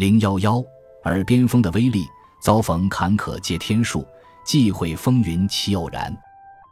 [0.00, 0.64] 零幺幺，
[1.04, 2.06] 耳边风的威力，
[2.40, 4.02] 遭逢坎坷皆天数，
[4.46, 6.10] 忌讳风云起偶然。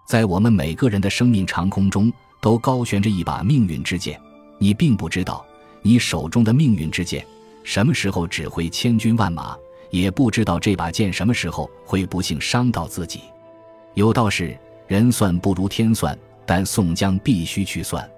[0.06, 2.10] 在我们每个人的生命长空中，
[2.40, 4.18] 都高悬着一把命运之剑。
[4.56, 5.44] 你并不知道，
[5.82, 7.22] 你手中的命运之剑
[7.64, 9.54] 什么时候指挥千军万马，
[9.90, 13.20] 也不知道这把剑什么时候会不幸伤到自己。
[13.92, 18.10] 有道是：人算不如天算，但宋江必须去算。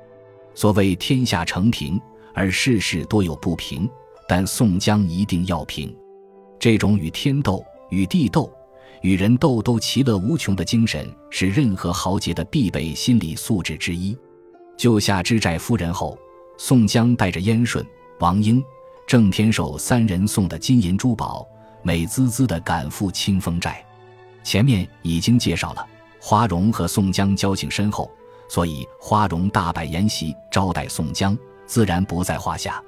[0.55, 2.01] 所谓天下成平，
[2.33, 3.91] 而世事多有不平，
[4.31, 5.93] 但宋江一定要平。
[6.57, 8.49] 这种与天斗、与地斗、
[9.03, 14.17] 与人斗都其乐无穷的精神，是任何豪杰的必备心理素质之一。
[14.77, 16.17] 救下知寨夫人后。
[16.57, 17.85] 宋江带着燕顺、
[18.21, 18.63] 王英、
[19.05, 21.45] 郑天寿三人送的金银珠宝，
[21.83, 23.85] 美滋滋地赶赴清风寨。
[24.45, 25.85] 前面已经介绍了，
[26.21, 28.09] 花荣和宋江交情深厚，
[28.49, 31.37] 所以花荣大摆筵席招待宋江，
[31.67, 32.81] 自然不在话下。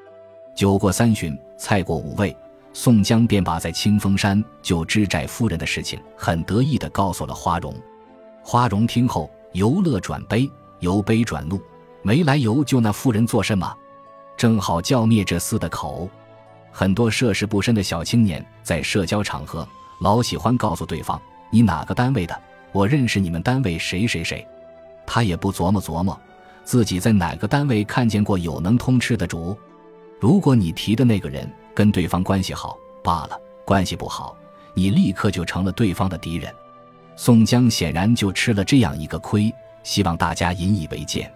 [0.55, 2.37] 酒过三巡，菜过五味，
[2.73, 7.75] 宋江便把在清风山救知寨夫人的事情很得意地告诉了花荣。
[8.42, 10.50] 花荣听后，由乐转悲，
[10.81, 11.61] 由悲转怒。
[12.03, 13.72] 没来由救那妇人做甚么？
[14.36, 16.09] 正好叫灭这厮的口。
[16.70, 19.66] 很多涉世不深的小青年在社交场合
[20.00, 22.39] 老喜欢告诉对方：“你哪个单位的？
[22.72, 24.47] 我认识你们单位谁谁谁。”
[25.06, 26.19] 他也不琢磨琢磨
[26.64, 29.56] 自己在哪个单位看见过有能通吃的主。
[30.23, 34.37] 如果你提的那个人跟对方关系好罢了，关系不好，
[34.73, 36.55] 你立刻就成了对方的敌人。
[37.17, 41.28] 宋江显然就吃了这样一个亏，希望大家引以为戒。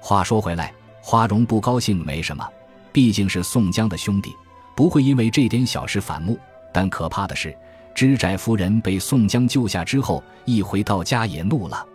[0.00, 2.48] 话说回来，花荣不高兴没什么，
[2.94, 4.34] 毕竟是宋江的兄弟，
[4.74, 6.38] 不会因为这点小事反目。
[6.72, 7.54] 但可怕的是，
[7.94, 11.86] 知寨夫人被宋江救下之后，一回到家也怒了。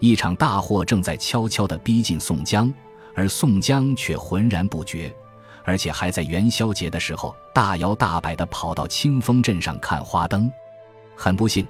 [0.00, 2.72] 一场大祸正在悄悄地逼近宋江，
[3.14, 5.14] 而宋江却浑然不觉，
[5.66, 10.50] 而且还在元宵节的时候大摇大摆地跑到清风镇上看花灯。
[11.16, 11.66] 很不幸，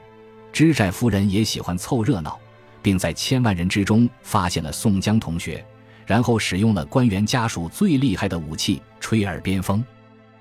[0.53, 2.39] 知寨夫人也喜欢凑热闹，
[2.83, 5.65] 并在千万人之中发现了宋江同学。
[6.05, 9.85] 然后使用了官员家属最厉害的武器——吹耳边风。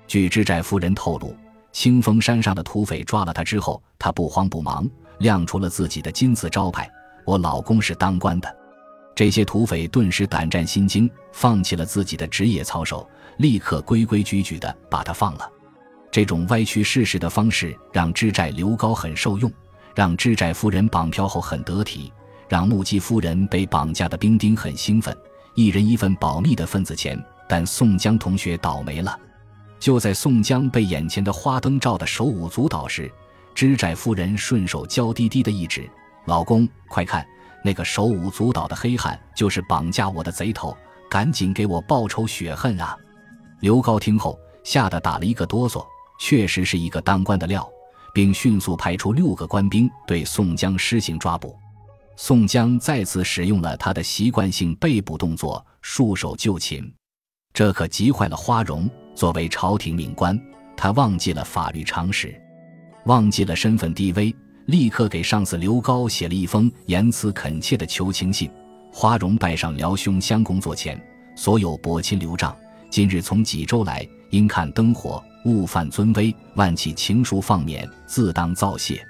[0.06, 1.34] 据知寨夫人透露，
[1.72, 6.88] 清风山上的土匪抓了他之后，他不慌不忙，亮出了自己的金字招牌
[7.26, 8.56] ：“我老公是当官的。”
[9.16, 15.50] 这些土匪顿时胆战心惊，放弃了自己的职业操守，立刻规规矩矩地把他放了。
[16.12, 19.50] 这种歪曲事实的方式让知寨刘高很受用，
[19.94, 22.12] 让知寨夫人绑票后很得体，
[22.46, 25.16] 让目击夫人被绑架的兵丁很兴奋。
[25.54, 29.18] 一人一份保密的份子钱，但宋江同学倒霉了。
[29.80, 33.10] 就在宋江被眼前的花灯照得手舞足蹈时，
[33.54, 35.88] 知寨夫人顺手娇滴滴的一指
[36.26, 37.26] ：“老公，快看，
[37.66, 40.76] 那个手舞足蹈的黑汉就是绑架我的贼头，
[41.10, 42.96] 赶紧给我报仇雪恨啊！”
[43.58, 45.84] 刘高听后吓得打了一个哆嗦，
[46.20, 47.68] 确实是一个当官的料，
[48.14, 51.58] 并迅速派出六个官兵对宋江施行抓捕。
[52.16, 56.94] 宋江再次使用了他的习惯性被捕动作，束手就擒，
[57.52, 58.88] 这可急坏了花荣。
[59.14, 60.38] 作为朝廷命官，
[60.76, 62.40] 他忘记了法律常识，
[63.06, 64.32] 忘记了身份地位，
[64.66, 68.50] 立刻给上司刘高写了一封言辞恳切的求情信。
[68.92, 71.00] 花荣拜上辽兄相公座前，
[71.34, 72.56] 所有伯亲留帐，
[72.90, 79.04] 今日从济州来，因看灯火，勿犯尊威，万起情书放免，自当造谢。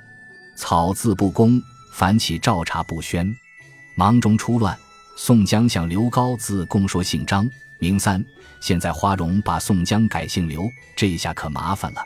[0.57, 1.61] 草字不公。
[1.93, 3.35] 凡起照查不宣，
[3.97, 4.77] 忙中出乱。
[5.17, 8.23] 宋江向刘高自供说姓张名三，
[8.61, 12.05] 现在花荣把宋江改姓刘，这下可麻烦了。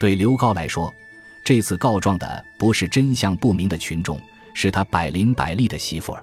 [0.00, 0.90] 对刘高来说，
[1.48, 4.20] 这次告状的不是真相不明的群众，
[4.52, 6.22] 是他百灵百利的媳妇儿。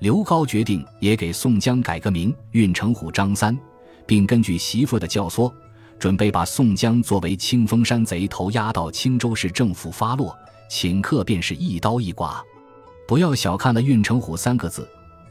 [0.00, 3.58] 刘高决定也给宋江改个名，运城虎张三，
[4.04, 5.50] 并根据媳妇的教唆，
[5.98, 10.36] 准备把宋江作为清风山贼头押到青州市政府发落。
[10.68, 12.44] 请客便是一刀一剐，
[13.08, 14.86] 不要小看了“运城虎”三个字，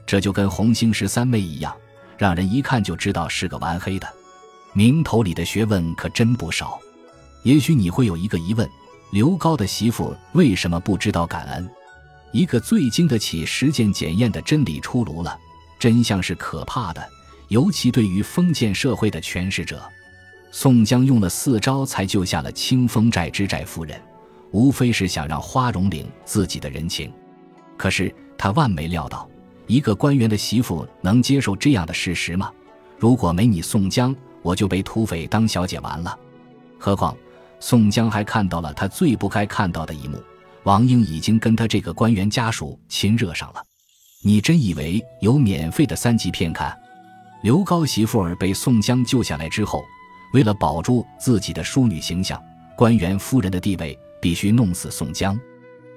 [0.08, 1.72] 这就跟红星十三妹一样，
[2.18, 4.08] 让人一看就知道是个玩黑的。
[4.74, 6.80] 名头里的学问可真不少。
[7.44, 8.68] 也许你会有一个疑问：
[9.12, 11.70] 刘高的媳妇为什么不知道感恩？
[12.32, 15.38] 一个最经得起实践检验的真理出炉了，
[15.80, 17.04] 真相是可怕的，
[17.48, 19.82] 尤其对于封建社会的诠释者。
[20.52, 24.00] 宋江用了四招才救下了清风寨之寨夫人。
[24.52, 27.14] 无非是想让花荣领自己的人情，
[27.78, 29.30] 可是他万没料到，
[29.68, 32.52] 一个官员的媳妇能接受这样的事实吗？
[32.98, 36.18] 如果没你宋江，我就被土匪当小姐完了。
[36.80, 37.16] 何况
[37.60, 40.22] 宋江还看到了他最不该看到的一幕：
[40.64, 43.62] 王英已经跟他这个官员家属亲热上了。
[44.24, 46.78] 你真以为有免费的三级片看？
[47.42, 49.82] 刘高媳妇儿被宋江救下来之后，
[50.34, 52.42] 为了保住自己的淑女形象、
[52.76, 55.40] 官员夫人的地位，必须弄死宋江。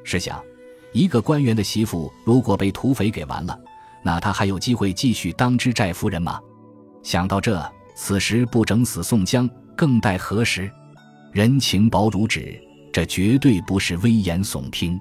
[0.05, 0.41] 试想，
[0.93, 3.59] 一个官员的媳妇如果被土匪给完了，
[4.05, 6.41] 那他还有机会继续当知寨夫人吗？
[7.03, 7.61] 想到这，
[7.97, 10.71] 此时不整死宋江，更待何时？
[11.33, 12.63] 人情薄如纸，
[12.93, 15.01] 这绝对不是危言耸听。